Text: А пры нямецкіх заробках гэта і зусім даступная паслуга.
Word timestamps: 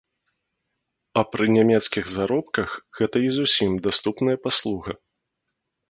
А 1.21 1.23
пры 1.33 1.45
нямецкіх 1.57 2.05
заробках 2.15 2.69
гэта 3.01 3.17
і 3.29 3.33
зусім 3.39 3.79
даступная 3.89 4.37
паслуга. 4.49 4.91